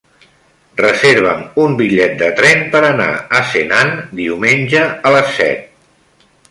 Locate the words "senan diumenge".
3.53-4.85